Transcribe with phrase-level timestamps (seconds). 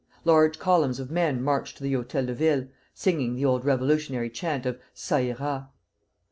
[0.25, 4.65] Large columns of men marched to the Hôtel de Ville, singing the old revolutionary chant
[4.65, 5.69] of "Ça ira."